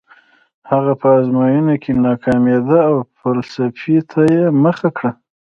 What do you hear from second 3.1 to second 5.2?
فلسفې ته یې مخه کړه